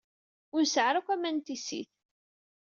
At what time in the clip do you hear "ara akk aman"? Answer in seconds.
0.89-1.35